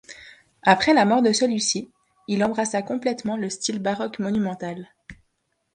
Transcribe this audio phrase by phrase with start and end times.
[0.63, 1.91] Après la mort de celui-ci,
[2.27, 4.87] il embrassa complètement le style baroque monumental.